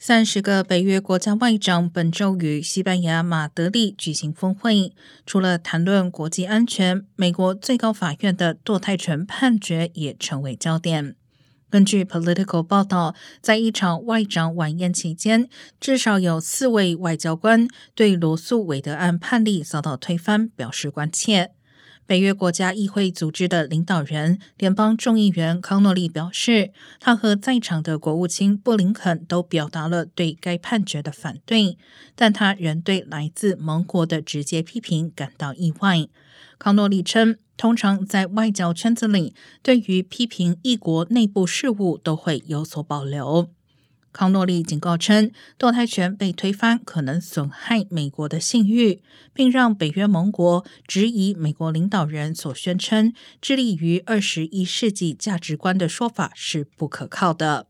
[0.00, 4.92] 三十个北约国家外长本周与西班牙马德里举行峰会，
[5.26, 11.16] 除了谈论国际安全，美国最高法院的堕胎权判决也成为焦点。
[11.68, 15.48] 根据 Political 报道，在一场外长晚宴期间，
[15.80, 21.50] 至少有四位外交官对罗素韦德案判例遭到推翻表示关切。
[22.08, 31.76] 北约国家议会组织的领导人、联邦众议员康诺利表示，他和在场的国务卿布林肯都表达了对该判决的反对，
[32.14, 36.08] 但他仍对来自盟国的直接批评感到意外。
[36.58, 43.50] 康诺利称，通常在外交圈子里，对于批评一国内部事务都会有所保留。
[44.12, 57.66] 康诺利警告称，堕胎权被推翻可能损害美国的信誉，并让北约盟国质疑美国领导人所宣称致力于二十一世纪价值观的说法是不可靠的。